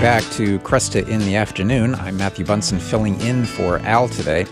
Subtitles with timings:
[0.00, 1.96] welcome back to Kresta in the Afternoon.
[1.96, 4.46] I'm Matthew Bunson filling in for Al today.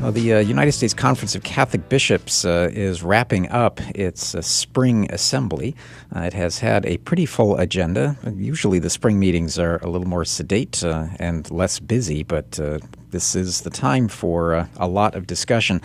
[0.00, 4.40] Well, the uh, United States Conference of Catholic Bishops uh, is wrapping up its uh,
[4.40, 5.74] spring assembly.
[6.14, 8.16] Uh, it has had a pretty full agenda.
[8.36, 12.78] Usually, the spring meetings are a little more sedate uh, and less busy, but uh,
[13.10, 15.80] this is the time for a lot of discussion.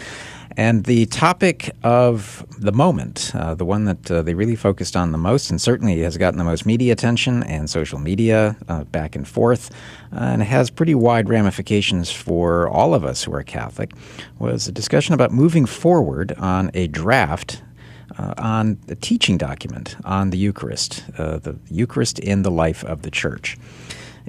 [0.57, 5.11] And the topic of the moment, uh, the one that uh, they really focused on
[5.11, 9.15] the most, and certainly has gotten the most media attention and social media uh, back
[9.15, 9.71] and forth,
[10.11, 13.91] uh, and has pretty wide ramifications for all of us who are Catholic,
[14.39, 17.61] was a discussion about moving forward on a draft
[18.17, 23.03] uh, on the teaching document on the Eucharist, uh, the Eucharist in the life of
[23.03, 23.57] the Church.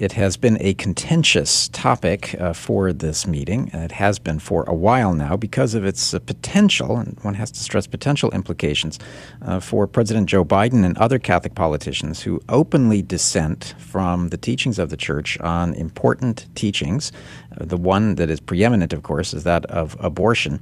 [0.01, 3.69] It has been a contentious topic uh, for this meeting.
[3.75, 7.51] It has been for a while now because of its uh, potential, and one has
[7.51, 8.99] to stress potential implications,
[9.43, 14.79] uh, for President Joe Biden and other Catholic politicians who openly dissent from the teachings
[14.79, 17.13] of the Church on important teachings.
[17.57, 20.61] The one that is preeminent, of course, is that of abortion,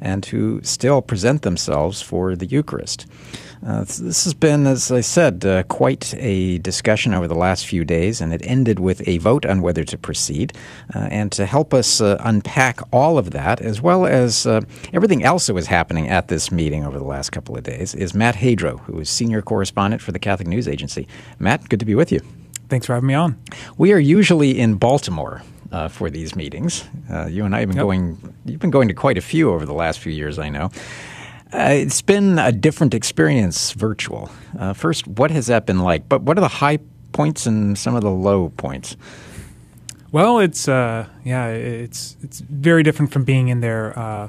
[0.00, 3.06] and who still present themselves for the Eucharist.
[3.66, 7.84] Uh, this has been, as I said, uh, quite a discussion over the last few
[7.84, 10.54] days, and it ended with a vote on whether to proceed.
[10.94, 14.62] Uh, and to help us uh, unpack all of that, as well as uh,
[14.94, 18.14] everything else that was happening at this meeting over the last couple of days, is
[18.14, 21.06] Matt Hadro, who is senior correspondent for the Catholic News Agency.
[21.38, 22.20] Matt, good to be with you.
[22.70, 23.36] Thanks for having me on.
[23.76, 25.42] We are usually in Baltimore.
[25.72, 26.82] Uh, for these meetings,
[27.28, 27.84] you and I have been yep.
[27.84, 28.34] going.
[28.44, 30.70] You've been going to quite a few over the last few years, I know.
[31.52, 34.30] Uh, it's been a different experience virtual.
[34.58, 36.08] Uh, first, what has that been like?
[36.08, 36.78] But what are the high
[37.12, 38.96] points and some of the low points?
[40.12, 44.28] Well, it's uh, yeah, it's it's very different from being in there uh,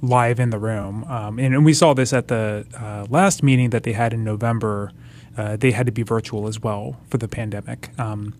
[0.00, 3.70] live in the room, um, and, and, we saw this at the uh, last meeting
[3.70, 4.92] that they had in November.
[5.36, 7.98] Uh, they had to be virtual as well for the pandemic.
[7.98, 8.34] Um,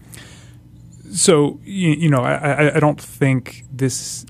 [1.12, 4.24] so you, you, know, I, I, don't think this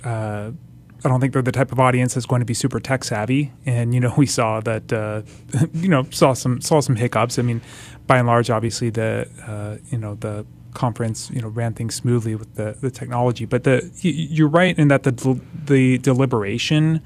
[1.04, 3.52] I don't think they're the type of audience that's going to be super tech savvy.
[3.66, 5.22] And you know, we saw that uh,
[5.74, 7.38] you know saw some saw some hiccups.
[7.38, 7.60] I mean,
[8.06, 12.34] by and large, obviously the uh, you know the conference you know ran things smoothly
[12.34, 13.44] with the, the technology.
[13.44, 17.02] But the you're right in that the the deliberation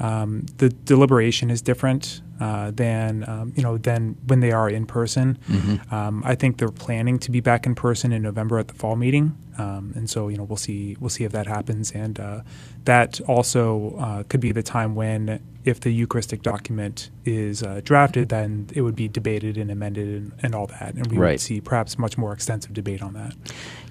[0.00, 4.86] um, the deliberation is different uh, than um, you know than when they are in
[4.86, 5.38] person.
[5.48, 5.94] Mm-hmm.
[5.94, 8.96] Um, I think they're planning to be back in person in November at the fall
[8.96, 12.40] meeting, um, and so you know we'll see we'll see if that happens, and uh,
[12.84, 18.30] that also uh, could be the time when if the Eucharistic document is uh, drafted,
[18.30, 21.32] then it would be debated and amended and, and all that, and we right.
[21.32, 23.34] would see perhaps much more extensive debate on that.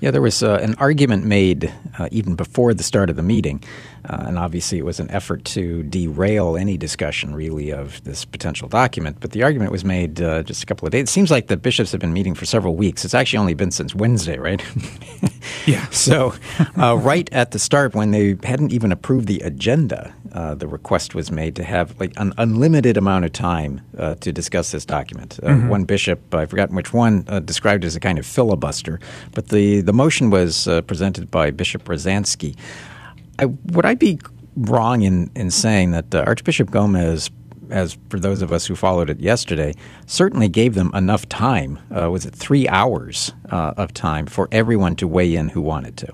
[0.01, 3.63] Yeah, there was uh, an argument made uh, even before the start of the meeting,
[4.09, 8.67] uh, and obviously it was an effort to derail any discussion really of this potential
[8.67, 9.17] document.
[9.19, 11.03] But the argument was made uh, just a couple of days.
[11.03, 13.05] It seems like the bishops have been meeting for several weeks.
[13.05, 14.63] It's actually only been since Wednesday, right?
[15.65, 15.87] yeah.
[15.89, 16.33] So,
[16.77, 21.15] uh, right at the start, when they hadn't even approved the agenda, uh, the request
[21.15, 25.39] was made to have like an unlimited amount of time uh, to discuss this document.
[25.41, 25.69] Uh, mm-hmm.
[25.69, 28.99] One bishop, I've forgotten which one, uh, described it as a kind of filibuster.
[29.33, 32.55] But the, the motion was uh, presented by Bishop Rozanski.
[33.39, 34.19] I, would I be
[34.55, 37.29] wrong in, in saying that Archbishop Gomez
[37.69, 39.73] as for those of us who followed it yesterday,
[40.05, 41.79] certainly gave them enough time.
[41.95, 45.97] Uh, was it three hours uh, of time for everyone to weigh in who wanted
[45.97, 46.13] to?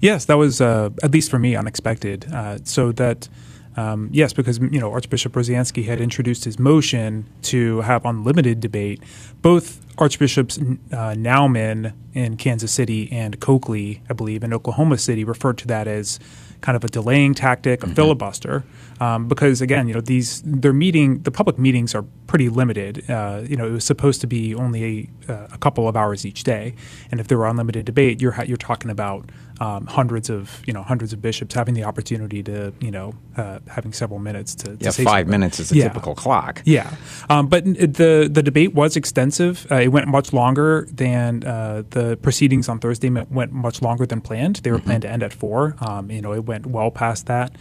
[0.00, 2.26] Yes, that was uh, at least for me unexpected.
[2.64, 3.28] so that
[3.76, 9.02] um, yes, because you know Archbishop Rozanski had introduced his motion to have unlimited debate.
[9.42, 15.58] Both Archbishops uh, Naumann in Kansas City and Coakley, I believe, in Oklahoma City, referred
[15.58, 16.18] to that as
[16.62, 17.94] kind of a delaying tactic, a mm-hmm.
[17.94, 18.64] filibuster,
[19.00, 23.08] um, because again, you know, these their meeting, the public meetings are pretty limited.
[23.10, 26.24] Uh, you know, it was supposed to be only a, uh, a, couple of hours
[26.24, 26.74] each day,
[27.10, 29.30] and if there were unlimited debate, you're you're talking about
[29.60, 33.58] um, hundreds of you know hundreds of bishops having the opportunity to you know uh,
[33.68, 35.28] having several minutes to, to yeah five something.
[35.28, 35.84] minutes is a yeah.
[35.84, 36.94] typical clock yeah
[37.30, 42.16] um, but the the debate was extensive uh, it went much longer than uh, the
[42.18, 44.86] proceedings on Thursday went much longer than planned they were mm-hmm.
[44.86, 47.54] planned to end at four um, you know it went well past that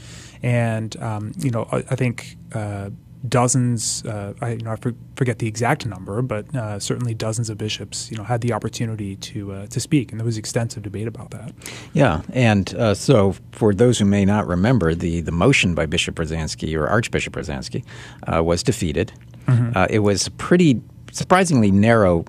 [0.45, 2.91] and um, you know I, I think uh,
[3.27, 4.77] dozens, uh, I, you know, I
[5.15, 9.15] forget the exact number, but uh, certainly dozens of bishops, you know, had the opportunity
[9.17, 11.53] to uh, to speak, and there was extensive debate about that.
[11.93, 16.15] Yeah, and uh, so for those who may not remember, the the motion by Bishop
[16.15, 17.83] Rozanski or Archbishop Rozanski
[18.31, 19.11] uh, was defeated.
[19.47, 19.77] Mm-hmm.
[19.77, 20.81] Uh, it was a pretty
[21.11, 22.25] surprisingly narrow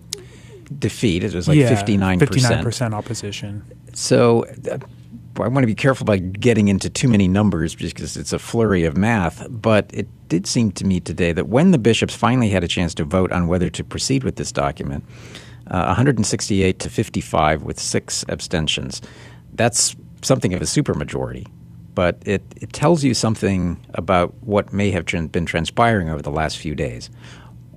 [0.78, 1.24] defeat.
[1.24, 3.64] It was like fifty nine percent opposition.
[3.92, 4.44] So
[5.44, 8.84] I want to be careful about getting into too many numbers because it's a flurry
[8.84, 9.46] of math.
[9.50, 12.94] But it did seem to me today that when the bishops finally had a chance
[12.94, 15.04] to vote on whether to proceed with this document,
[15.70, 19.02] uh, 168 to 55 with six abstentions.
[19.54, 21.46] That's something of a supermajority,
[21.94, 26.58] but it, it tells you something about what may have been transpiring over the last
[26.58, 27.10] few days.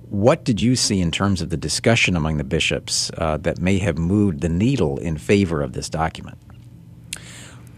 [0.10, 3.78] What did you see in terms of the discussion among the bishops uh, that may
[3.80, 6.38] have moved the needle in favor of this document?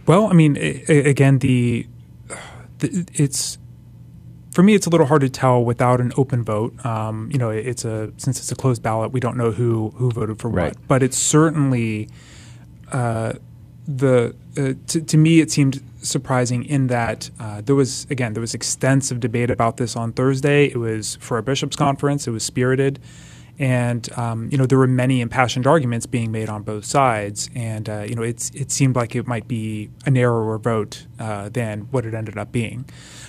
[0.06, 0.58] Well, I mean,
[0.88, 1.88] again, the,
[2.80, 3.58] the it's
[4.52, 6.86] for me, it's a little hard to tell without an open vote.
[6.86, 10.12] Um, you know, it's a since it's a closed ballot, we don't know who who
[10.12, 10.76] voted for right.
[10.76, 10.88] what.
[10.88, 12.10] But it's certainly
[12.92, 13.34] uh,
[13.88, 18.42] the uh, to, to, me, it seemed surprising in that uh, there was again there
[18.42, 20.66] was extensive debate about this on Thursday.
[20.66, 22.28] It was for a bishops' conference.
[22.28, 23.00] It was spirited.
[23.62, 27.88] And um, you know there were many impassioned arguments being made on both sides, and
[27.88, 31.82] uh, you know it's it seemed like it might be a narrower vote uh, than
[31.92, 32.86] what it ended up being.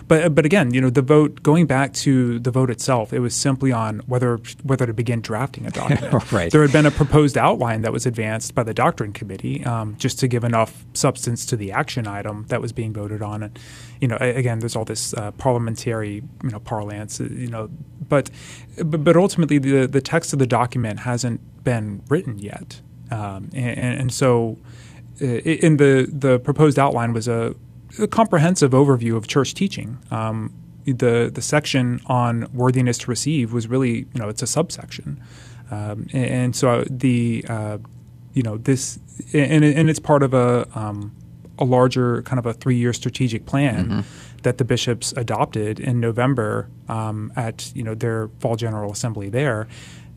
[0.08, 3.34] But but again, you know the vote going back to the vote itself, it was
[3.34, 6.32] simply on whether whether to begin drafting a document.
[6.32, 6.50] right.
[6.50, 10.18] There had been a proposed outline that was advanced by the doctrine committee, um, just
[10.20, 13.58] to give enough substance to the action item that was being voted on, and
[14.00, 17.70] you know again, there's all this uh, parliamentary you know parlance, uh, you know
[18.12, 18.30] but,
[18.76, 22.82] but, but ultimately, the, the text of the document hasn't been written yet.
[23.10, 24.58] Um, and, and, so,
[25.22, 27.54] uh, in the, the proposed outline was a,
[27.98, 29.98] a comprehensive overview of church teaching.
[30.10, 30.52] Um,
[30.84, 35.22] the the section on worthiness to receive was really you know it's a subsection,
[35.70, 37.78] um, and, and, so the uh,
[38.34, 38.98] you know this
[39.32, 41.14] and, and it's part of a um,
[41.58, 43.88] a larger kind of a three year strategic plan.
[43.88, 49.28] Mm-hmm that the bishops adopted in November um, at you know their fall general assembly
[49.28, 49.68] there.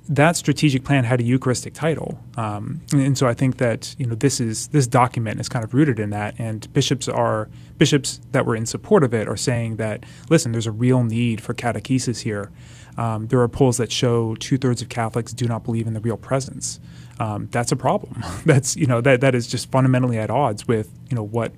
[0.07, 4.13] That strategic plan had a Eucharistic title, um, and so I think that you know
[4.15, 6.35] this is this document is kind of rooted in that.
[6.37, 10.67] And bishops are bishops that were in support of it are saying that listen, there's
[10.67, 12.51] a real need for catechesis here.
[12.97, 15.99] Um, there are polls that show two thirds of Catholics do not believe in the
[15.99, 16.79] real presence.
[17.19, 18.23] Um, that's a problem.
[18.45, 21.53] That's you know that that is just fundamentally at odds with you know what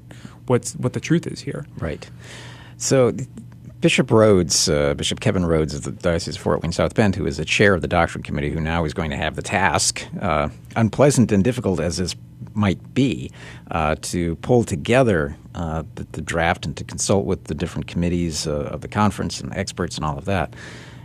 [0.46, 1.66] what's what the truth is here.
[1.80, 2.08] Right.
[2.78, 3.12] So
[3.80, 7.28] Bishop Rhoades, uh, Bishop Kevin Rhoades of the Diocese of Fort Wayne South Bend, who
[7.28, 10.04] is the chair of the doctrine committee, who now is going to have the task,
[10.20, 12.16] uh, unpleasant and difficult as this
[12.56, 13.32] might be,
[13.70, 18.48] uh, to pull together uh, the, the, draft and to consult with the different committees
[18.48, 20.56] uh, of the conference and experts and all of that.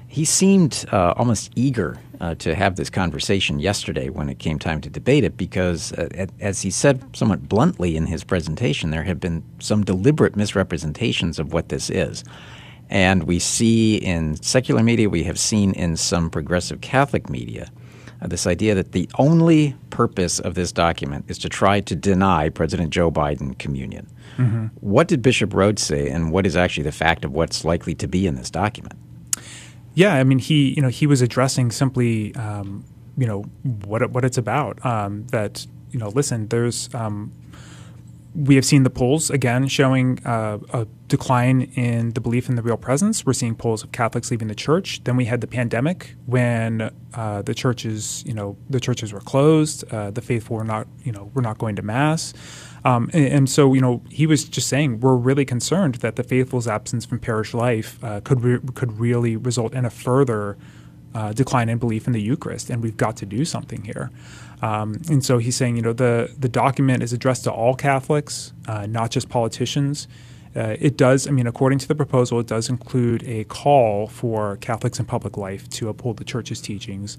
[0.09, 4.81] He seemed uh, almost eager uh, to have this conversation yesterday when it came time
[4.81, 9.19] to debate it because, uh, as he said somewhat bluntly in his presentation, there have
[9.19, 12.23] been some deliberate misrepresentations of what this is.
[12.89, 17.73] And we see in secular media, we have seen in some progressive Catholic media,
[18.21, 22.49] uh, this idea that the only purpose of this document is to try to deny
[22.51, 24.07] President Joe Biden communion.
[24.37, 24.67] Mm-hmm.
[24.81, 28.07] What did Bishop Rhoades say, and what is actually the fact of what's likely to
[28.07, 28.97] be in this document?
[29.95, 32.85] Yeah, I mean, he you know he was addressing simply um,
[33.17, 34.85] you know what what it's about.
[34.85, 37.33] Um, that you know, listen, there's um,
[38.35, 42.63] we have seen the polls again showing uh, a decline in the belief in the
[42.63, 43.27] real presence.
[43.27, 45.05] We're seeing polls of Catholics leaving the church.
[45.05, 49.85] Then we had the pandemic when uh, the churches, you know, the churches were closed.
[49.93, 52.33] Uh, the faithful were not, you know, were not going to mass.
[52.85, 56.25] Um, and, and, so, you know, he was just saying we're really concerned that the
[56.25, 60.57] faithful's absence from parish life uh, could re- could really result in a further
[61.15, 64.11] uh, decline in belief in the Eucharist, and we've got to do something here.
[64.63, 68.53] Um, and so he's saying, you know, the the document is addressed to all Catholics,
[68.67, 70.09] uh, not just politicians.
[70.55, 74.59] Uh, it does, I mean, according to the proposal, it does include a call for
[74.59, 77.17] Catholics in public life to uphold the Church's teachings.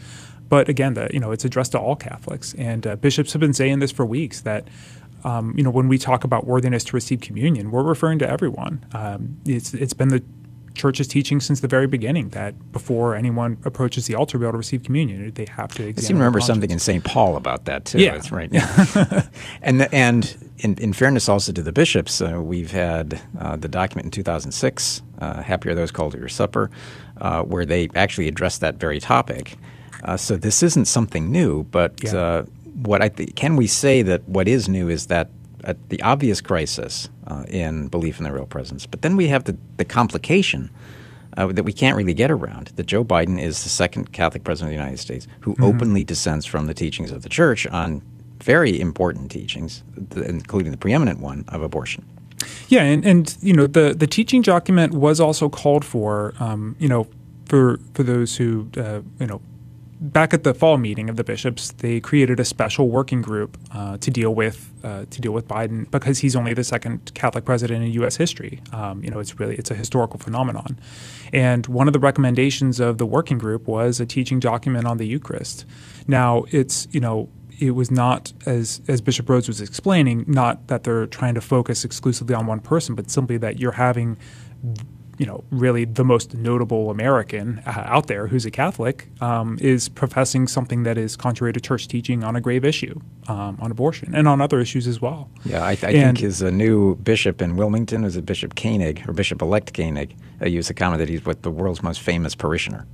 [0.50, 3.54] But again, the, you know, it's addressed to all Catholics, and uh, bishops have been
[3.54, 4.68] saying this for weeks that
[5.24, 8.86] um, you know, when we talk about worthiness to receive communion, we're referring to everyone.
[8.94, 10.24] Um, it's it's been the
[10.74, 14.54] church's teaching since the very beginning that before anyone approaches the altar to be able
[14.54, 15.90] to receive communion, they have to.
[15.90, 17.04] I seem to remember something in St.
[17.04, 18.00] Paul about that too.
[18.00, 18.50] Yeah, That's right.
[18.54, 19.28] Yeah.
[19.62, 23.68] and the, and in, in, fairness also to the bishops, uh, we've had uh, the
[23.68, 26.70] document in 2006, uh, "Happy Are Those Called to Your Supper,"
[27.22, 29.58] uh, where they actually addressed that very topic.
[30.04, 32.44] Uh, so this isn't something new, but yeah.
[32.74, 35.30] What I th- can we say that what is new is that
[35.64, 39.46] uh, the obvious crisis uh, in belief in the real presence, but then we have
[39.46, 40.70] the, the complication
[41.38, 44.74] uh, that we can't really get around that Joe Biden is the second Catholic president
[44.74, 45.64] of the United States who mm-hmm.
[45.64, 48.02] openly dissents from the teachings of the church on
[48.42, 49.84] very important teachings,
[50.16, 52.06] including the preeminent one of abortion.
[52.68, 56.90] Yeah, and, and you know the the teaching document was also called for, um, you
[56.90, 57.08] know,
[57.46, 59.42] for for those who uh, you know
[60.04, 63.98] back at the fall meeting of the bishops, they created a special working group uh,
[63.98, 67.86] to deal with uh, to deal with Biden because he's only the second Catholic president
[67.86, 68.18] in U.S.
[68.18, 68.62] history.
[68.74, 70.78] Um, you know, it's really it's a historical phenomenon.
[71.32, 75.08] And one of the recommendations of the working group was a teaching document on the
[75.08, 75.66] Eucharist.
[76.08, 77.30] Now, it's you know
[77.60, 81.86] it was not as as Bishop Rhoades was explaining, not that they're trying to focus
[81.86, 84.18] exclusively on one person, but simply that you're having
[85.18, 89.90] you know, really the most notable American uh, out there who's a Catholic um, is
[89.90, 94.14] professing something that is contrary to church teaching on a grave issue, um, on abortion,
[94.16, 95.30] and on other issues as well.
[95.46, 99.14] Yeah, I, I think his a new bishop in Wilmington is a Bishop Koenig or
[99.14, 100.16] Bishop elect Koenig.
[100.42, 102.86] Uh, used the comment that he's what the world's most famous parishioner.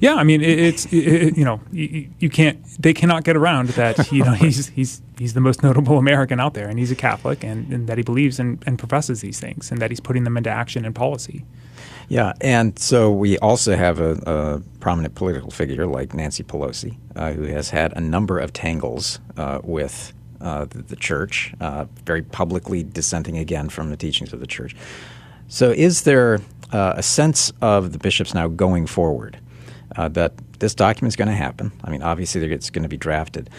[0.00, 3.70] Yeah, I mean, it, it's it, you know, you, you, can't, they cannot get around
[3.70, 4.10] that.
[4.12, 7.44] You know, he's he's he's the most notable American out there, and he's a Catholic,
[7.44, 10.36] and, and that he believes and, and professes these things, and that he's putting them
[10.36, 11.44] into action and policy.
[12.08, 17.32] Yeah, and so we also have a, a prominent political figure like Nancy Pelosi, uh,
[17.32, 22.20] who has had a number of tangles uh, with uh, the, the, church, uh, very
[22.20, 24.74] publicly dissenting again from the teachings of the church.
[25.48, 26.40] So, is there
[26.72, 29.38] uh, a sense of the bishops now going forward?
[29.96, 31.72] Uh, that this document is going to happen.
[31.84, 33.50] I mean, obviously, it's going to be drafted.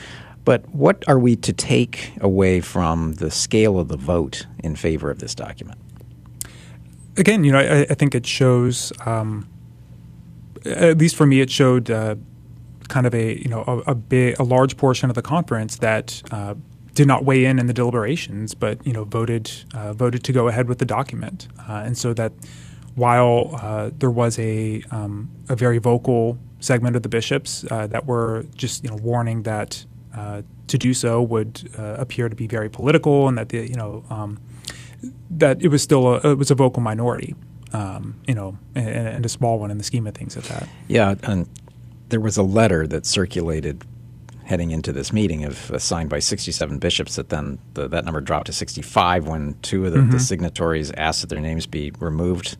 [0.45, 5.09] But what are we to take away from the scale of the vote in favor
[5.09, 5.79] of this document?
[7.15, 9.47] Again, you know, I, I think it shows, um,
[10.65, 12.15] at least for me, it showed uh,
[12.89, 16.21] kind of a you know a, a, big, a large portion of the conference that
[16.31, 16.55] uh,
[16.93, 20.47] did not weigh in in the deliberations, but you know voted uh, voted to go
[20.47, 22.33] ahead with the document, uh, and so that
[22.95, 28.05] while uh, there was a um, a very vocal segment of the bishops uh, that
[28.05, 29.85] were just you know warning that
[30.15, 33.75] uh, to do so would uh, appear to be very political and that the you
[33.75, 34.39] know um,
[35.29, 37.35] that it was still a, it was a vocal minority
[37.73, 40.67] um, you know and, and, a small one in the scheme of things at that.
[40.87, 41.47] Yeah and
[42.09, 43.83] there was a letter that circulated
[44.45, 48.21] heading into this meeting of uh, signed by 67 bishops that then the, that number
[48.21, 50.11] dropped to 65 when two of the, mm-hmm.
[50.11, 52.57] the signatories asked that their names be removed.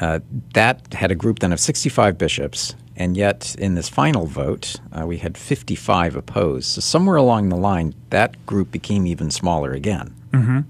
[0.00, 0.20] Uh,
[0.54, 5.06] that had a group then of 65 bishops, and yet in this final vote, uh,
[5.06, 6.66] we had 55 opposed.
[6.66, 10.14] So somewhere along the line, that group became even smaller again.
[10.32, 10.60] Mm-hmm.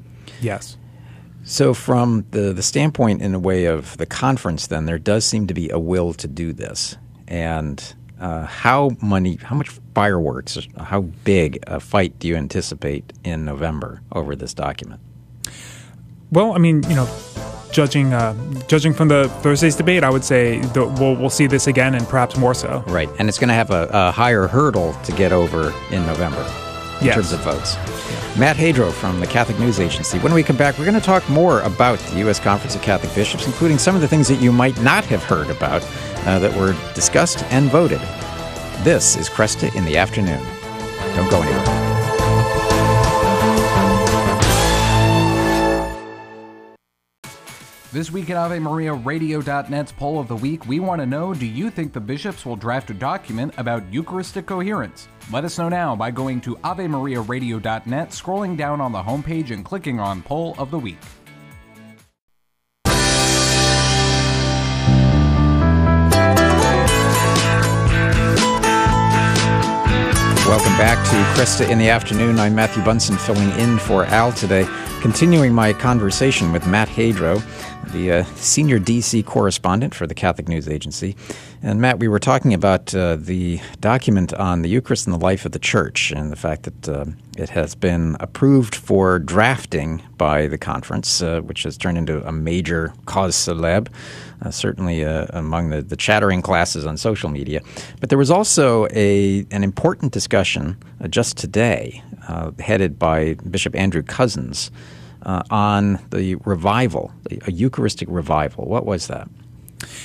[0.41, 0.77] Yes.
[1.43, 5.47] So, from the, the standpoint, in a way, of the conference, then, there does seem
[5.47, 6.97] to be a will to do this.
[7.27, 13.45] And uh, how many, how much fireworks, how big a fight do you anticipate in
[13.45, 15.01] November over this document?
[16.31, 17.09] Well, I mean, you know,
[17.73, 18.35] judging uh,
[18.69, 22.07] judging from the Thursday's debate, I would say the, we'll we'll see this again and
[22.07, 22.85] perhaps more so.
[22.87, 26.43] Right, and it's going to have a, a, higher hurdle to get over in November
[27.01, 27.15] in yes.
[27.15, 27.77] terms of votes.
[28.39, 30.19] Matt Hadro from the Catholic News Agency.
[30.19, 32.39] When we come back, we're going to talk more about the U.S.
[32.39, 35.51] Conference of Catholic Bishops, including some of the things that you might not have heard
[35.51, 35.83] about
[36.27, 38.01] uh, that were discussed and voted.
[38.85, 40.43] This is Kresta in the afternoon.
[41.15, 41.91] Don't go anywhere.
[47.93, 51.45] This week at Ave Maria Radio.net's poll of the week, we want to know do
[51.45, 55.09] you think the bishops will draft a document about Eucharistic coherence?
[55.33, 59.51] Let us know now by going to Ave Maria Radio.net, scrolling down on the homepage,
[59.51, 60.99] and clicking on Poll of the Week.
[70.51, 72.41] Welcome back to Kresta in the Afternoon.
[72.41, 74.67] I'm Matthew Bunson filling in for Al today,
[75.01, 77.41] continuing my conversation with Matt Hadro,
[77.89, 81.17] the uh, senior DC correspondent for the Catholic News Agency.
[81.63, 85.45] And Matt, we were talking about uh, the document on the Eucharist and the life
[85.45, 87.05] of the Church and the fact that uh,
[87.37, 92.33] it has been approved for drafting by the conference, uh, which has turned into a
[92.33, 93.89] major cause célèbre
[94.43, 97.61] uh, certainly uh, among the, the chattering classes on social media.
[98.01, 100.77] But there was also a, an important discussion
[101.09, 102.03] just today,
[102.59, 104.71] headed by Bishop Andrew Cozzens,
[105.23, 107.13] uh, on the revival,
[107.47, 108.67] a Eucharistic revival.
[108.67, 109.29] What was that?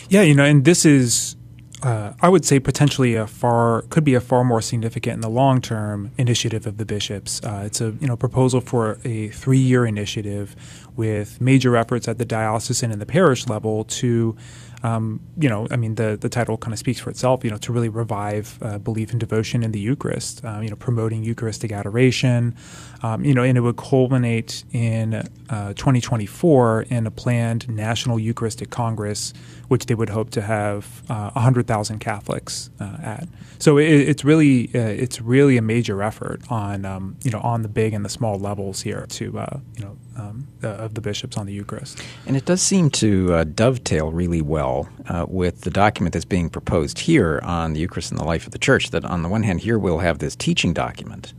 [0.10, 1.36] Yeah, you know, and this is
[1.84, 5.29] uh, I would say potentially a far could be a far more significant in the
[5.29, 7.41] long term initiative of the bishops.
[7.43, 10.55] Uh, it's a you know proposal for a three year initiative
[10.95, 14.36] with major efforts at the diocesan and the parish level to
[14.84, 17.58] um, you know, I mean, the, the title kind of speaks for itself, you know,
[17.58, 21.72] to really revive uh, belief and devotion in the Eucharist, uh, you know, promoting Eucharistic
[21.72, 22.55] adoration,
[23.03, 25.13] um, you know, and it would culminate in
[25.50, 29.34] uh, 2024 in a planned National Eucharistic Congress,
[29.67, 33.27] which they would hope to have 100,000 thousand Catholics uh, at.
[33.60, 37.62] So it, it's really uh, it's really a major effort on um, you know on
[37.62, 41.38] the big and the small levels here to uh, you know um, of the bishops
[41.38, 42.01] on the Eucharist.
[42.25, 46.50] And it does seem to uh, dovetail really well uh, with the document that's being
[46.50, 48.91] proposed here on the Eucharist and the life of the Church.
[48.91, 51.34] That on the one hand, here we'll have this teaching document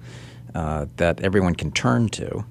[0.54, 2.45] uh, that everyone can turn to.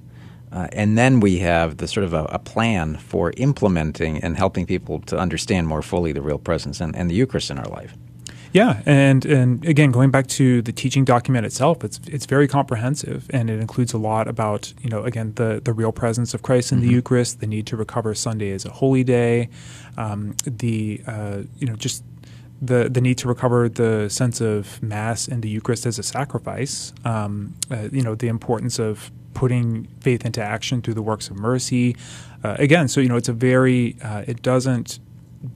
[0.52, 4.66] Uh, and then we have the sort of a, a, plan for implementing and helping
[4.66, 7.94] people to understand more fully the real presence and, and the Eucharist in our life.
[8.56, 13.30] Yeah, and and again, going back to the teaching document itself, it's it's very comprehensive,
[13.32, 16.72] and it includes a lot about you know again the the real presence of Christ
[16.72, 16.88] in mm-hmm.
[16.88, 19.50] the Eucharist, the need to recover Sunday as a holy day,
[19.98, 22.06] um, the uh, you know just
[22.62, 26.94] the the need to recover the sense of Mass and the Eucharist as a sacrifice.
[27.04, 31.36] Um, uh, you know the importance of putting faith into action through the works of
[31.36, 31.98] mercy.
[32.42, 35.00] Uh, again, so you know it's a very uh, it doesn't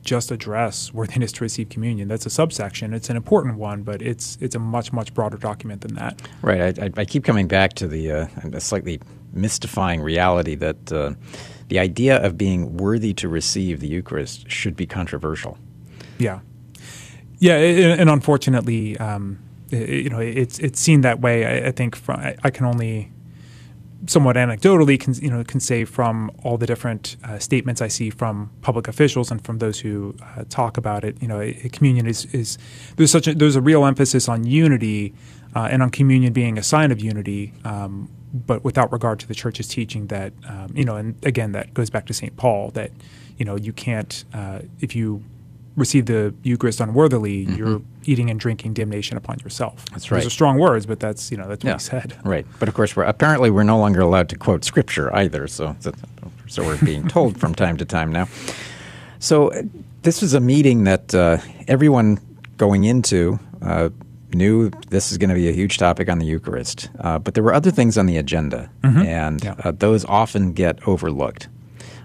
[0.02, 2.08] just address worthiness to receive communion.
[2.08, 2.94] That's a subsection.
[2.94, 6.22] It's an important one, but it's it's a much much broader document than that.
[6.42, 6.78] Right.
[6.80, 9.00] I, I keep coming back to the uh, slightly
[9.34, 11.14] mystifying reality that uh,
[11.68, 15.58] the idea of being worthy to receive the Eucharist should be controversial.
[16.18, 16.40] Yeah.
[17.42, 21.66] Yeah, and unfortunately, um, you know, it's it's seen that way.
[21.66, 23.12] I, think from, I can only
[24.08, 28.10] somewhat anecdotally can you know can say from all the different uh, statements I see
[28.10, 32.08] from public officials and from those who uh, talk about it, you know, a, communion
[32.08, 32.58] is is
[32.96, 35.14] there's such a, there's a real emphasis on unity
[35.56, 39.36] uh, and on communion being a sign of unity, um, but without regard to the
[39.36, 42.92] church's teaching that um, you know, and again that goes back to Saint Paul that
[43.38, 45.24] you know you can't uh, if you
[45.80, 47.56] receive the Eucharist unworthily, mm-hmm.
[47.56, 49.86] you're eating and drinking damnation upon yourself.
[49.92, 50.18] That's right.
[50.18, 51.78] Those are strong words, but that's you know that's what yeah.
[51.78, 52.18] he said.
[52.24, 52.46] Right.
[52.60, 55.48] But of course, we're apparently we're no longer allowed to quote scripture either.
[55.48, 55.76] So
[56.48, 58.28] so we're being told from time to time now.
[59.20, 59.64] So uh,
[60.04, 62.20] this was a meeting that uh, everyone
[62.58, 63.40] going into.
[63.62, 63.90] Uh,
[64.32, 67.44] knew this is going to be a huge topic on the Eucharist, uh, but there
[67.44, 69.02] were other things on the agenda, mm-hmm.
[69.02, 69.56] and yeah.
[69.64, 71.48] Uh, those often get overlooked.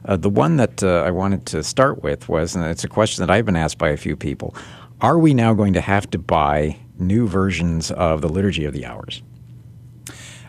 [0.05, 3.23] Uh, the one that uh, I wanted to start with was, and it's a question
[3.23, 4.55] that I've been asked by a few people
[5.01, 8.87] Are we now going to have to buy new versions of the Liturgy of the
[8.87, 9.23] Hours?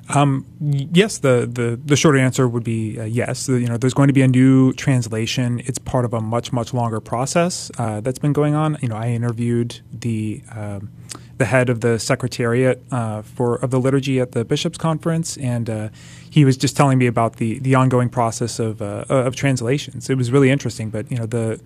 [0.10, 3.48] Um, yes, the, the, the short answer would be uh, yes.
[3.48, 5.62] The, you know, there's going to be a new translation.
[5.66, 8.78] It's part of a much much longer process uh, that's been going on.
[8.82, 10.92] You know, I interviewed the um,
[11.38, 15.70] the head of the secretariat uh, for of the liturgy at the bishops' conference, and
[15.70, 15.90] uh,
[16.30, 20.10] he was just telling me about the the ongoing process of uh, of translations.
[20.10, 21.60] It was really interesting, but you know the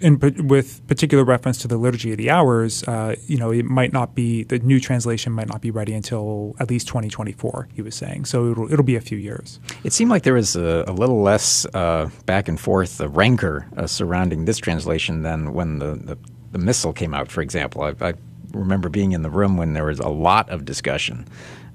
[0.00, 3.92] in, with particular reference to the liturgy of the hours, uh, you know, it might
[3.92, 7.68] not be the new translation might not be ready until at least 2024.
[7.74, 9.60] He was saying, so it'll it'll be a few years.
[9.84, 13.66] It seemed like there was a, a little less uh, back and forth uh, rancor
[13.86, 16.18] surrounding this translation than when the, the,
[16.52, 17.30] the missal came out.
[17.30, 18.14] For example, I, I
[18.54, 21.26] remember being in the room when there was a lot of discussion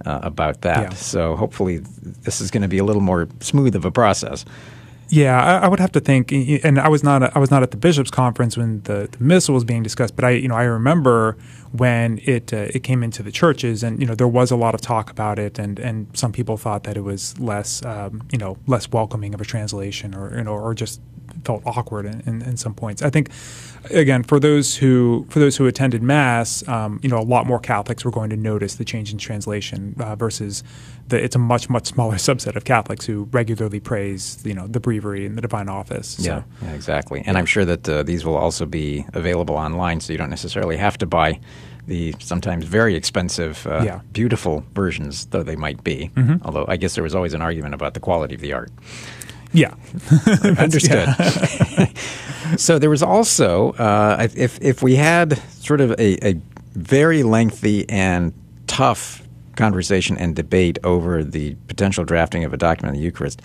[0.06, 0.82] uh, about that.
[0.82, 0.90] Yeah.
[0.98, 4.46] So hopefully, this is going to be a little more smooth of a process.
[5.12, 7.72] Yeah, I, I, would have to think, and I was not I was not at
[7.72, 10.64] the bishops' conference when the, the missal was being discussed, but I you know I
[10.64, 11.36] remember
[11.72, 14.76] when it uh, it came into the churches, and you know there was a lot
[14.76, 18.38] of talk about it, and, and some people thought that it was less um, you
[18.38, 21.02] know less welcoming of a translation, or you know or just
[21.44, 23.02] felt awkward in, in, in, some points.
[23.02, 23.30] I think,
[23.92, 27.60] again, for those who for those who attended mass, um, you know, a lot more
[27.60, 30.64] Catholics were going to notice the change in translation uh, versus
[31.08, 34.80] the, it's a much much smaller subset of Catholics who regularly praise you know the
[34.80, 36.10] breviary and the divine office.
[36.10, 37.24] So, yeah, yeah, exactly.
[37.26, 37.40] And.
[37.40, 40.98] I'm sure that uh, these will also be available online, so you don't necessarily have
[40.98, 41.40] to buy
[41.90, 44.02] the sometimes very expensive, uh, yeah.
[44.14, 46.12] beautiful versions, though they might be.
[46.16, 46.46] Mm-hmm.
[46.46, 48.72] Although I guess there was always an argument about the quality of the art.
[49.52, 49.74] Yeah,
[50.58, 51.10] understood.
[52.58, 56.34] so there was also, uh, if if we had sort of a, a
[56.74, 58.34] very lengthy and
[58.68, 59.24] tough
[59.56, 63.42] conversation and debate over the potential drafting of a document on the Eucharist,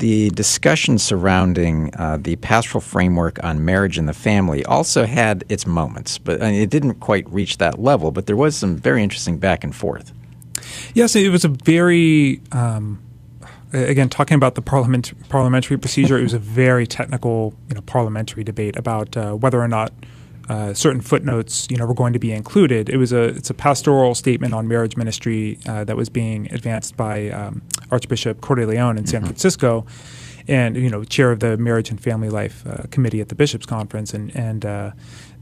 [0.00, 5.66] the discussion surrounding uh, the pastoral framework on marriage and the family also had its
[5.66, 8.10] moments, but I mean, it didn't quite reach that level.
[8.10, 10.12] But there was some very interesting back and forth.
[10.94, 12.40] Yes, it was a very.
[12.52, 13.02] Um,
[13.72, 18.44] again, talking about the parliament, parliamentary procedure, it was a very technical, you know, parliamentary
[18.44, 19.92] debate about uh, whether or not
[20.48, 22.88] uh, certain footnotes, you know, were going to be included.
[22.88, 26.96] It was a it's a pastoral statement on marriage ministry uh, that was being advanced
[26.96, 29.26] by um, Archbishop Cordileone in San mm-hmm.
[29.26, 29.86] Francisco,
[30.48, 33.64] and you know, chair of the Marriage and Family Life uh, Committee at the Bishops'
[33.64, 34.90] Conference, and and uh,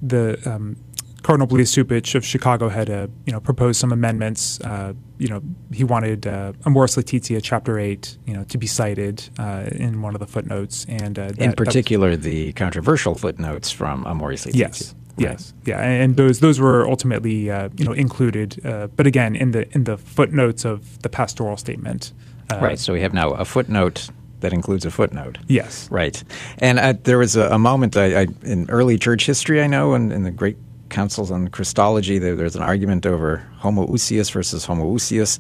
[0.03, 0.77] the um,
[1.23, 4.61] Cardinal Blasius Cupich of Chicago had uh, you know proposed some amendments.
[4.61, 9.29] Uh, you know, he wanted uh, Amoris Laetitia, Chapter Eight, you know, to be cited
[9.39, 14.05] uh, in one of the footnotes, and uh, that, in particular, the controversial footnotes from
[14.07, 14.69] Amoris Laetitia.
[14.69, 14.95] Yes.
[15.19, 15.31] Right.
[15.31, 18.61] Yes, yeah, and those those were ultimately uh, you know included,
[18.95, 22.13] but again in the in the footnotes of the pastoral statement.
[22.53, 22.79] right.
[22.79, 25.39] So we have now a footnote that includes a footnote.
[25.49, 25.91] Yes.
[25.91, 26.23] Right.
[26.59, 29.95] And uh, there was a, a moment I, I, in early church history, I know,
[29.95, 30.57] in, in the great
[30.91, 35.39] councils on Christology, there, there's an argument over homoousios versus homoiousios.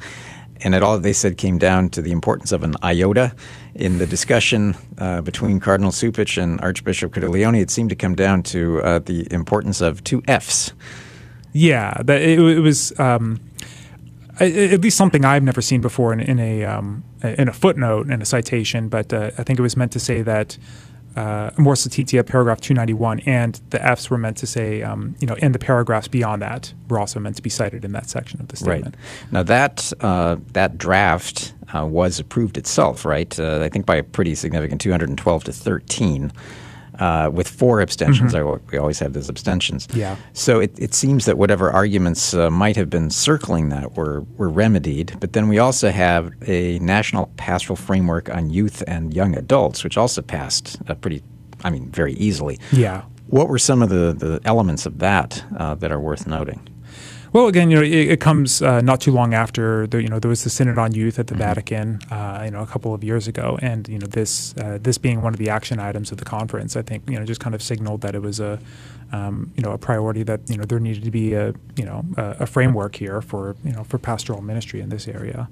[0.61, 3.33] And it all they said came down to the importance of an iota
[3.75, 7.61] in the discussion uh, between Cardinal Cupich and Archbishop Cordileone.
[7.61, 10.73] It seemed to come down to uh, the importance of two F's.
[11.53, 13.41] Yeah, that it, it was um,
[14.41, 18.21] at least something I've never seen before in, in a um, in a footnote in
[18.21, 18.89] a citation.
[18.89, 20.59] But uh, I think it was meant to say that
[21.19, 25.35] uh, Amoris Laetitia, paragraph 291, and the Fs were meant to say, um, you know,
[25.43, 28.47] and the paragraphs beyond that were also meant to be cited in that section of
[28.49, 28.95] the statement.
[28.95, 29.33] Right.
[29.33, 33.39] Now that uh, that draft uh, was approved itself, right?
[33.39, 36.33] Uh, I think by a pretty significant 212 to 13
[36.99, 38.35] uh, with four abstentions.
[38.35, 38.67] Mm-hmm.
[38.71, 39.89] We always have those abstentions.
[39.95, 40.17] Yeah.
[40.33, 44.49] So it, it seems that whatever arguments uh, might have been circling that were, were
[44.49, 45.17] remedied.
[45.21, 49.97] But then we also have a national pastoral framework on youth and young adults, which
[49.97, 51.23] also passed uh, pretty,
[51.65, 52.59] I mean, very easily.
[52.73, 53.03] Yeah.
[53.29, 56.67] What were some of the, the elements of that uh, that are worth noting?
[57.33, 60.19] Well, again, you know, it, it comes uh, not too long after the, you know
[60.19, 61.43] there was the Synod on Youth at the mm-hmm.
[61.43, 64.97] Vatican, uh, you know, a couple of years ago, and you know this uh, this
[64.97, 67.55] being one of the action items of the conference, I think you know just kind
[67.55, 68.59] of signaled that it was a
[69.13, 72.05] um, you know a priority that you know there needed to be a you know
[72.17, 75.51] a, a framework here for you know for pastoral ministry in this area,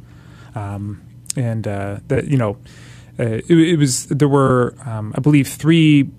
[0.54, 1.02] um,
[1.36, 2.56] and uh, that you know
[3.18, 6.10] uh, it, it, was there were um, I believe three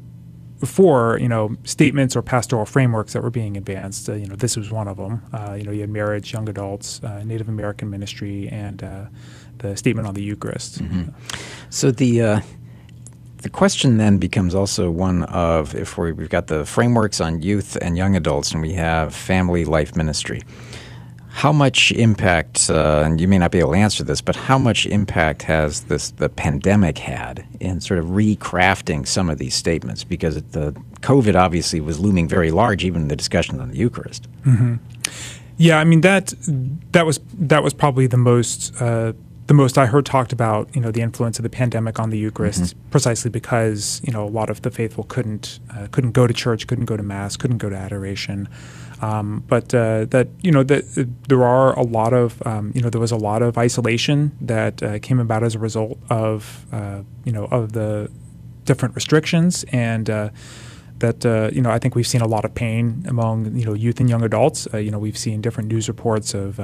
[0.60, 4.10] before, you know, statements or pastoral frameworks that were being advanced.
[4.10, 5.22] Uh, you know, this was one of them.
[5.34, 9.06] Uh, you know, you had marriage, young adults, uh, Native American ministry, and uh,
[9.60, 10.82] the statement on the Eucharist.
[10.82, 11.12] Mm-hmm.
[11.70, 12.42] So the uh,
[13.42, 17.78] the question then becomes also one of if we have got the frameworks on youth
[17.82, 20.42] and young adults, and we have family life ministry.
[21.38, 24.58] How much impact, uh, and you may not be able to answer this, but how
[24.58, 30.04] much impact has this the pandemic had in sort of recrafting some of these statements?
[30.04, 30.72] Because the
[31.02, 34.28] COVID obviously was looming very large, even in the discussion on the Eucharist.
[34.46, 34.78] Mm-hmm.
[35.58, 36.34] Yeah, I mean that
[36.94, 39.14] that was that was probably the most uh,
[39.46, 42.18] the most I heard talked about, you know, the influence of the pandemic on the
[42.18, 42.90] Eucharist, mm-hmm.
[42.90, 46.66] precisely because you know a lot of the faithful couldn't uh, couldn't go to church,
[46.66, 48.50] couldn't go to mass, couldn't go to adoration.
[49.02, 52.82] Um, but uh, that you know that uh, there are a lot of um, you
[52.82, 56.66] know there was a lot of isolation that uh, came about as a result of
[56.72, 58.10] uh, you know of the
[58.66, 60.30] different restrictions and uh,
[60.98, 63.74] that uh, you know I think we've seen a lot of pain among you know
[63.74, 64.68] youth and young adults.
[64.74, 66.60] you know we've seen different news reports of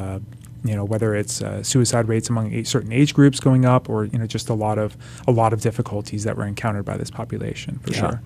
[0.66, 4.26] you know whether it's suicide rates among certain age groups going up or you know
[4.26, 7.92] just a lot of a lot of difficulties that were encountered by this population for
[7.92, 8.00] yeah.
[8.00, 8.22] sure.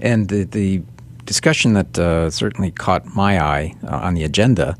[0.00, 0.82] And the the
[1.24, 4.76] discussion that uh, certainly caught my eye uh, on the agenda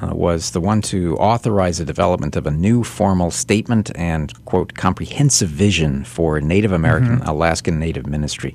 [0.00, 4.74] uh, was the one to authorize the development of a new formal statement and, quote,
[4.74, 7.28] comprehensive vision for Native American mm-hmm.
[7.28, 8.54] Alaskan Native ministry.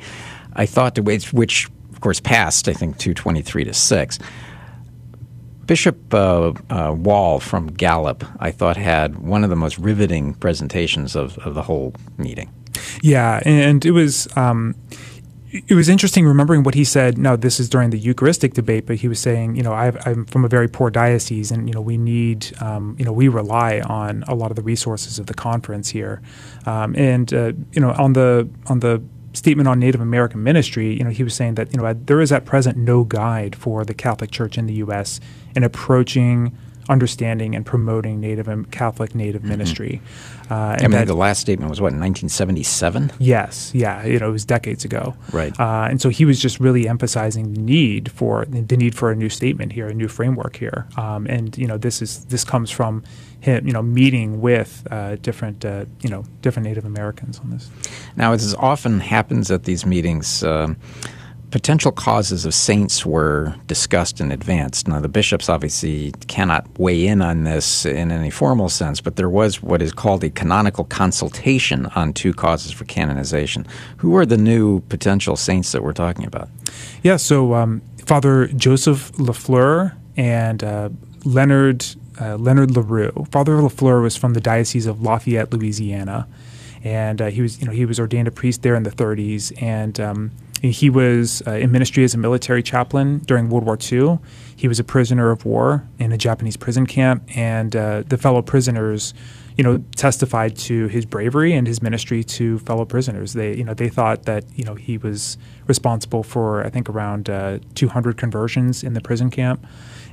[0.53, 4.19] I thought, which, which of course passed, I think, 223 to 6.
[5.65, 11.15] Bishop uh, uh, Wall from Gallup, I thought, had one of the most riveting presentations
[11.15, 12.51] of, of the whole meeting.
[13.01, 14.27] Yeah, and it was.
[14.35, 14.75] Um,
[15.53, 17.17] it was interesting remembering what he said.
[17.17, 20.25] Now, this is during the Eucharistic debate, but he was saying, you know, i am
[20.25, 23.79] from a very poor diocese, and you know, we need, um, you know, we rely
[23.81, 26.21] on a lot of the resources of the conference here,
[26.65, 29.01] um, and uh, you know, on the on the
[29.33, 32.31] statement on Native American ministry, you know, he was saying that you know there is
[32.31, 35.19] at present no guide for the Catholic Church in the U.S.
[35.55, 36.57] in approaching
[36.89, 39.51] understanding and promoting Native and Catholic Native mm-hmm.
[39.51, 40.01] ministry.
[40.49, 43.11] Uh, I mean, that, the last statement was what in 1977.
[43.19, 45.15] Yes, yeah, you know, it was decades ago.
[45.31, 45.57] Right.
[45.59, 49.15] Uh, and so he was just really emphasizing the need for the need for a
[49.15, 50.87] new statement here, a new framework here.
[50.97, 53.03] Um, and you know, this is this comes from
[53.43, 57.69] him, you know, meeting with uh, different, uh, you know, different Native Americans on this.
[58.15, 60.77] Now, as often happens at these meetings um,
[61.53, 64.87] potential causes of saints were discussed in advance.
[64.87, 69.29] Now, the bishops obviously cannot weigh in on this in any formal sense, but there
[69.29, 73.67] was what is called a canonical consultation on two causes for canonization.
[73.97, 76.49] Who are the new potential saints that we're talking about?
[77.03, 80.89] Yeah, so um, Father Joseph Lafleur and uh,
[81.23, 81.85] Leonard
[82.19, 83.27] uh, Leonard LaRue.
[83.31, 86.27] Father Lafleur was from the Diocese of Lafayette, Louisiana,
[86.83, 89.53] and uh, he was you know he was ordained a priest there in the 30s,
[89.61, 90.31] and um,
[90.63, 94.19] He was uh, in ministry as a military chaplain during World War II.
[94.55, 98.41] He was a prisoner of war in a Japanese prison camp, and uh, the fellow
[98.41, 99.13] prisoners,
[99.57, 103.33] you know, testified to his bravery and his ministry to fellow prisoners.
[103.33, 107.29] They, you know, they thought that you know he was responsible for I think around
[107.29, 109.65] uh, 200 conversions in the prison camp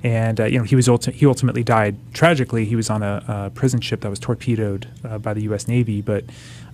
[0.02, 2.64] and uh, you know he was ulti- he ultimately died tragically.
[2.64, 5.68] He was on a, a prison ship that was torpedoed uh, by the U.S.
[5.68, 6.24] Navy, but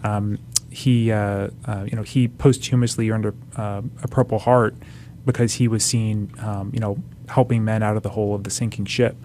[0.05, 0.39] um,
[0.71, 4.75] he uh, uh, you know he posthumously earned a, uh, a, Purple Heart
[5.25, 6.99] because he was seen um, you know
[7.29, 9.17] helping men out of the hole of the sinking ship.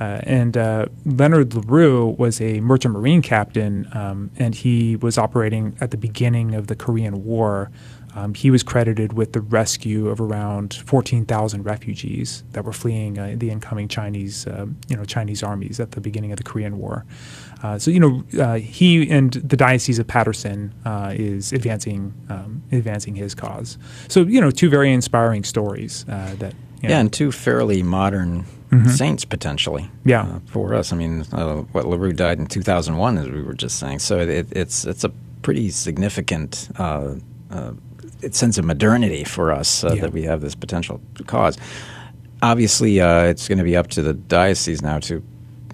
[0.00, 0.56] Uh, and
[1.04, 6.52] Leonard LaRue was a merchant marine captain, um, and he was operating at the beginning
[6.52, 7.70] of the Korean War
[8.14, 13.34] um, he was credited with the rescue of around 14,000 refugees that were fleeing uh,
[13.36, 17.04] the incoming Chinese, uh, you know, Chinese armies at the beginning of the Korean War.
[17.62, 22.62] Uh, so you know, uh, he and the Diocese of Paterson uh, is advancing um,
[22.70, 23.78] advancing his cause.
[24.08, 26.54] So you know, two very inspiring stories uh, that.
[26.82, 27.00] yeah, know.
[27.00, 28.88] and two fairly modern Mm-hmm.
[28.88, 29.88] saints potentially.
[30.04, 30.92] Yeah, uh, for us.
[30.92, 34.00] I mean, uh, what Larue died in 2001, as we were just saying.
[34.00, 35.10] So it, it's it's a
[35.42, 37.14] pretty significant uh,
[37.52, 37.72] uh,
[38.32, 40.02] sense of modernity for us uh, yeah.
[40.02, 41.58] that we have this potential cause.
[42.42, 45.22] Obviously, uh, it's going to be up to the diocese now to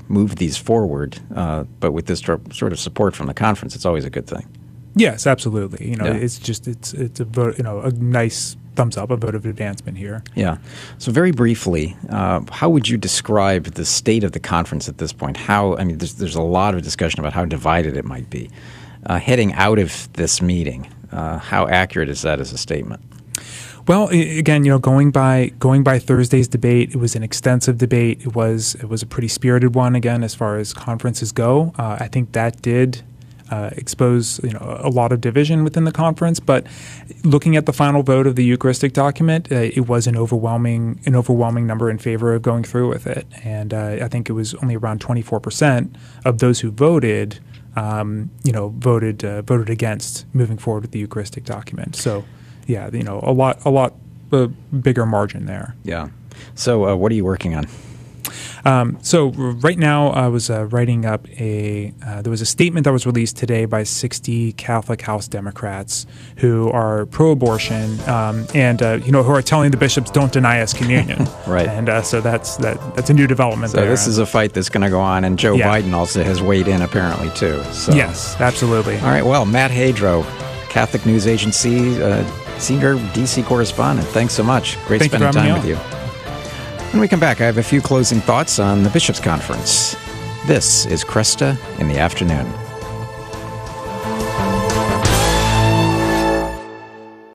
[0.08, 4.04] move these forward, uh, but with this sort of support from the conference, it's always
[4.04, 4.46] a good thing.
[4.96, 5.88] Yes, absolutely.
[5.88, 6.14] You know, yeah.
[6.14, 9.98] it's just it's it's a you know a nice thumbs up, a vote of advancement
[9.98, 10.22] here.
[10.34, 10.58] Yeah.
[10.98, 15.12] So very briefly, uh, how would you describe the state of the conference at this
[15.12, 15.36] point?
[15.36, 18.50] How I mean, there's there's a lot of discussion about how divided it might be.
[19.06, 23.02] Uh, heading out of this meeting, uh, how accurate is that as a statement?
[23.86, 28.20] Well, again, you know, going by going by Thursday's debate, it was an extensive debate.
[28.20, 29.96] It was it was a pretty spirited one.
[29.96, 33.02] Again, as far as conferences go, uh, I think that did
[33.50, 36.38] uh, expose you know a lot of division within the conference.
[36.38, 36.66] But
[37.24, 41.16] looking at the final vote of the Eucharistic document, uh, it was an overwhelming an
[41.16, 44.54] overwhelming number in favor of going through with it, and uh, I think it was
[44.56, 47.40] only around twenty four percent of those who voted
[47.76, 51.96] um, you know, voted uh, voted against moving forward with the Eucharistic document.
[51.96, 52.24] So,
[52.66, 53.94] yeah, you know, a lot a lot
[54.32, 54.48] uh,
[54.80, 55.76] bigger margin there.
[55.84, 56.08] Yeah.
[56.54, 57.66] So, uh, what are you working on?
[58.64, 61.92] Um, so right now, I was uh, writing up a.
[62.04, 66.70] Uh, there was a statement that was released today by 60 Catholic House Democrats who
[66.70, 70.72] are pro-abortion um, and uh, you know who are telling the bishops don't deny us
[70.72, 71.26] communion.
[71.46, 71.68] right.
[71.68, 72.78] And uh, so that's that.
[72.96, 73.72] That's a new development.
[73.72, 73.88] So there.
[73.88, 75.68] this is a fight that's going to go on, and Joe yeah.
[75.68, 77.62] Biden also has weighed in apparently too.
[77.72, 77.92] So.
[77.92, 78.96] Yes, absolutely.
[78.98, 79.24] All right.
[79.24, 80.24] Well, Matt Hadro,
[80.68, 82.24] Catholic News Agency uh,
[82.58, 84.06] senior DC correspondent.
[84.08, 84.76] Thanks so much.
[84.86, 85.99] Great Thank spending time with you.
[86.92, 89.94] When we come back, I have a few closing thoughts on the Bishops' Conference.
[90.48, 92.69] This is Kresta in the Afternoon.